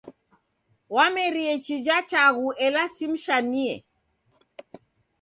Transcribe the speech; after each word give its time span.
Wamerie 0.95 1.53
chija 1.65 1.97
chaghu 2.09 2.47
ela 2.65 2.83
simshanie. 2.95 3.73